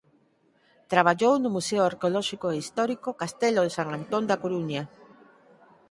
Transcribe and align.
Traballou 0.91 1.33
no 1.39 1.53
Museo 1.55 1.83
Arqueolóxico 1.89 2.47
e 2.49 2.59
Histórico 2.63 3.09
Castelo 3.21 3.61
de 3.63 3.71
San 3.77 3.87
Antón 3.97 4.23
da 4.29 4.39
Coruña. 4.43 4.83